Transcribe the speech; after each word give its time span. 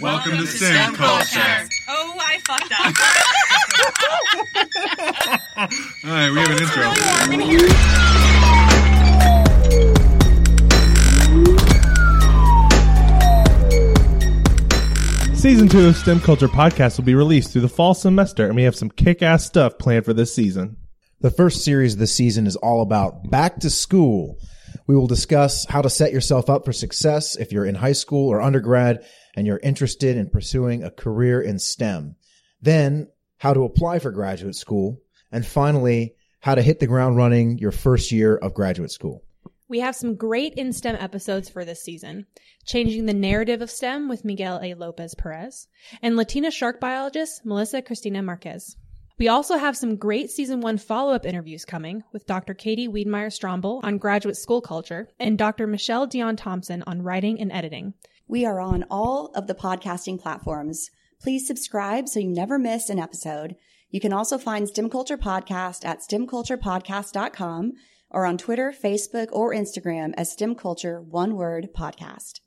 Welcome 0.00 0.38
to 0.38 0.46
STEM 0.48 0.96
culture. 0.96 1.68
Oh, 1.88 2.18
I 2.18 2.40
fucked 2.44 2.72
up. 2.72 2.80
All 6.04 6.10
right, 6.10 6.30
we 6.32 6.40
have 6.40 6.50
an 6.50 6.58
intro. 6.60 6.82
warm 6.82 7.32
in 7.32 7.38
here. 7.38 7.68
Season 15.36 15.68
two 15.68 15.86
of 15.86 15.96
STEM 15.96 16.18
Culture 16.22 16.48
Podcast 16.48 16.98
will 16.98 17.04
be 17.04 17.14
released 17.14 17.52
through 17.52 17.62
the 17.62 17.68
fall 17.68 17.94
semester, 17.94 18.46
and 18.46 18.56
we 18.56 18.64
have 18.64 18.74
some 18.74 18.90
kick 18.90 19.22
ass 19.22 19.44
stuff 19.44 19.78
planned 19.78 20.04
for 20.04 20.12
this 20.12 20.34
season. 20.34 20.76
The 21.20 21.30
first 21.30 21.62
series 21.62 21.92
of 21.92 22.00
the 22.00 22.08
season 22.08 22.48
is 22.48 22.56
all 22.56 22.82
about 22.82 23.30
back 23.30 23.60
to 23.60 23.70
school. 23.70 24.40
We 24.86 24.96
will 24.96 25.06
discuss 25.06 25.64
how 25.66 25.82
to 25.82 25.90
set 25.90 26.12
yourself 26.12 26.50
up 26.50 26.64
for 26.64 26.72
success 26.72 27.36
if 27.36 27.52
you're 27.52 27.64
in 27.64 27.74
high 27.74 27.92
school 27.92 28.28
or 28.28 28.42
undergrad 28.42 29.04
and 29.34 29.46
you're 29.46 29.60
interested 29.62 30.16
in 30.16 30.28
pursuing 30.28 30.84
a 30.84 30.90
career 30.90 31.40
in 31.40 31.58
STEM. 31.58 32.16
Then, 32.60 33.08
how 33.38 33.54
to 33.54 33.64
apply 33.64 33.98
for 33.98 34.10
graduate 34.10 34.54
school. 34.54 35.00
And 35.32 35.44
finally, 35.44 36.14
how 36.40 36.54
to 36.54 36.62
hit 36.62 36.80
the 36.80 36.86
ground 36.86 37.16
running 37.16 37.58
your 37.58 37.72
first 37.72 38.12
year 38.12 38.36
of 38.36 38.54
graduate 38.54 38.90
school. 38.90 39.24
We 39.68 39.80
have 39.80 39.96
some 39.96 40.14
great 40.14 40.54
in 40.54 40.72
STEM 40.72 40.96
episodes 40.96 41.48
for 41.48 41.64
this 41.64 41.82
season. 41.82 42.26
Changing 42.66 43.06
the 43.06 43.14
narrative 43.14 43.62
of 43.62 43.70
STEM 43.70 44.08
with 44.08 44.24
Miguel 44.24 44.60
A. 44.62 44.74
Lopez 44.74 45.14
Perez 45.14 45.66
and 46.02 46.16
Latina 46.16 46.50
shark 46.50 46.80
biologist 46.80 47.44
Melissa 47.44 47.80
Cristina 47.80 48.22
Marquez. 48.22 48.76
We 49.16 49.28
also 49.28 49.56
have 49.56 49.76
some 49.76 49.96
great 49.96 50.30
season 50.30 50.60
one 50.60 50.76
follow 50.76 51.12
up 51.12 51.24
interviews 51.24 51.64
coming 51.64 52.02
with 52.12 52.26
Dr. 52.26 52.52
Katie 52.52 52.88
Wiedmeyer 52.88 53.28
Stromble 53.28 53.80
on 53.84 53.98
graduate 53.98 54.36
school 54.36 54.60
culture 54.60 55.08
and 55.20 55.38
Dr. 55.38 55.68
Michelle 55.68 56.08
Dion 56.08 56.34
Thompson 56.34 56.82
on 56.84 57.02
writing 57.02 57.40
and 57.40 57.52
editing. 57.52 57.94
We 58.26 58.44
are 58.44 58.60
on 58.60 58.84
all 58.90 59.30
of 59.36 59.46
the 59.46 59.54
podcasting 59.54 60.20
platforms. 60.20 60.90
Please 61.22 61.46
subscribe 61.46 62.08
so 62.08 62.18
you 62.18 62.28
never 62.28 62.58
miss 62.58 62.90
an 62.90 62.98
episode. 62.98 63.54
You 63.88 64.00
can 64.00 64.12
also 64.12 64.36
find 64.36 64.66
STEM 64.68 64.90
Culture 64.90 65.16
Podcast 65.16 65.84
at 65.84 66.00
stemculturepodcast.com 66.00 67.72
or 68.10 68.26
on 68.26 68.36
Twitter, 68.36 68.72
Facebook, 68.72 69.28
or 69.30 69.54
Instagram 69.54 70.12
as 70.16 70.32
STEM 70.32 70.56
Culture 70.56 71.00
One 71.00 71.36
Word 71.36 71.68
Podcast. 71.72 72.40